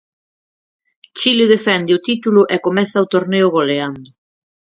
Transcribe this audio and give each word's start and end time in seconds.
Chile 1.17 1.45
defende 1.55 1.91
o 1.97 2.03
título 2.09 2.41
e 2.53 2.55
comeza 2.65 3.03
o 3.03 3.09
torneo 3.13 3.47
goleando. 3.57 4.09